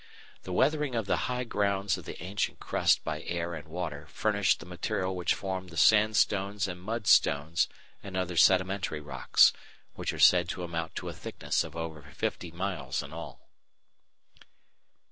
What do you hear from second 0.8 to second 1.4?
of the